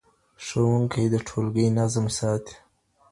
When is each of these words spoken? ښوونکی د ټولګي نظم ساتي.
ښوونکی 0.45 1.05
د 1.13 1.15
ټولګي 1.27 1.67
نظم 1.77 2.05
ساتي. 2.17 2.55